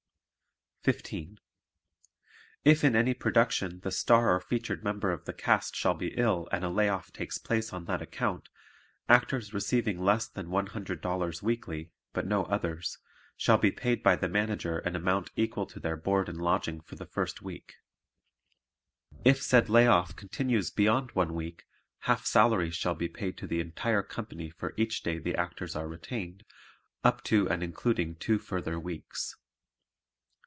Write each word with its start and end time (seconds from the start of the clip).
15. 0.83 1.37
If 2.65 2.83
in 2.83 2.95
any 2.95 3.13
production 3.13 3.81
the 3.81 3.91
star 3.91 4.33
or 4.35 4.39
featured 4.39 4.83
member 4.83 5.11
of 5.11 5.25
the 5.25 5.31
cast 5.33 5.75
shall 5.75 5.93
be 5.93 6.11
ill 6.17 6.47
and 6.51 6.65
a 6.65 6.69
lay 6.69 6.89
off 6.89 7.13
takes 7.13 7.37
place 7.37 7.71
on 7.71 7.85
that 7.85 8.01
account, 8.01 8.49
Actors 9.07 9.53
receiving 9.53 10.01
less 10.03 10.27
than 10.27 10.47
$100.00 10.47 11.43
weekly 11.43 11.91
(but 12.13 12.25
no 12.25 12.45
others) 12.45 12.97
shall 13.37 13.59
be 13.59 13.71
paid 13.71 14.01
by 14.01 14.15
the 14.15 14.27
Manager 14.27 14.79
an 14.79 14.95
amount 14.95 15.29
equal 15.35 15.67
to 15.67 15.79
their 15.79 15.95
board 15.95 16.27
and 16.27 16.41
lodging 16.41 16.81
for 16.81 16.95
the 16.95 17.05
first 17.05 17.43
week. 17.43 17.75
If 19.23 19.39
said 19.39 19.69
lay 19.69 19.85
off 19.85 20.15
continues 20.15 20.71
beyond 20.71 21.11
one 21.11 21.35
week, 21.35 21.67
half 21.99 22.25
salaries 22.25 22.75
shall 22.75 22.95
be 22.95 23.07
paid 23.07 23.37
to 23.37 23.45
the 23.45 23.59
entire 23.59 24.01
company 24.01 24.49
for 24.49 24.73
each 24.77 25.03
day 25.03 25.19
the 25.19 25.35
Actors 25.35 25.75
are 25.75 25.87
retained 25.87 26.43
up 27.03 27.23
to 27.25 27.47
and 27.47 27.61
including 27.61 28.15
two 28.15 28.39
further 28.39 28.79
weeks. 28.79 29.35